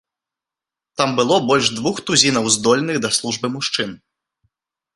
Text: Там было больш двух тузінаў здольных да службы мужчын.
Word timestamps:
Там 1.01 1.09
было 1.19 1.35
больш 1.49 1.65
двух 1.79 2.01
тузінаў 2.07 2.49
здольных 2.57 2.95
да 3.07 3.15
службы 3.19 3.47
мужчын. 3.59 3.89